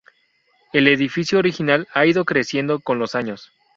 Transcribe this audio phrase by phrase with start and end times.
[0.73, 3.51] El edificio original ha ido creciendo con los años.